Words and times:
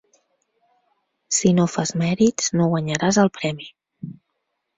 Si 1.39 1.51
no 1.57 1.65
fas 1.73 1.91
mèrits 2.03 2.49
no 2.57 2.71
guanyaràs 2.73 3.21
el 3.27 3.31
premi. 3.37 3.71